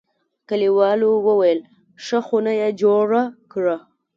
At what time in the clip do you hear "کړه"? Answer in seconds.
3.51-3.77